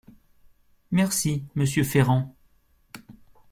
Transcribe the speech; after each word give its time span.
Merci, 0.89 1.43
monsieur 1.53 1.83
Ferrand. 1.83 2.35